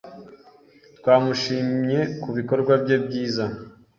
[0.97, 3.45] Twamushimye kubikorwa bye byiza.